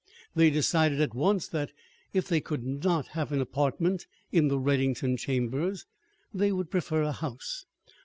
They 0.35 0.49
decided 0.49 0.99
at 0.99 1.13
once 1.13 1.47
that, 1.49 1.71
if 2.11 2.27
they 2.27 2.41
could 2.41 2.63
not 2.65 3.09
have 3.09 3.31
an 3.31 3.39
apartment 3.39 4.07
in 4.31 4.47
the 4.47 4.57
Reddington 4.57 5.19
Chambers, 5.19 5.85
they 6.33 6.51
would 6.51 6.71
prefer 6.71 7.03
a 7.03 7.11
house. 7.11 7.67